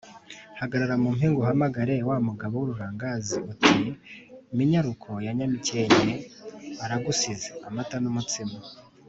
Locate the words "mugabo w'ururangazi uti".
2.27-3.73